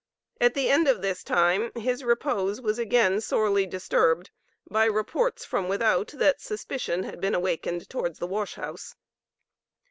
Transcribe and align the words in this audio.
At 0.39 0.55
the 0.55 0.67
end 0.67 0.87
of 0.87 1.03
this 1.03 1.23
time 1.23 1.71
his 1.75 2.03
repose 2.03 2.59
was 2.59 2.79
again 2.79 3.21
sorely 3.21 3.67
disturbed 3.67 4.31
by 4.67 4.85
reports 4.85 5.45
from 5.45 5.67
without 5.67 6.07
that 6.17 6.41
suspicion 6.41 7.03
had 7.03 7.21
been 7.21 7.35
awakened 7.35 7.87
towards 7.87 8.17
the 8.17 8.25
wash 8.25 8.55
house. 8.55 8.95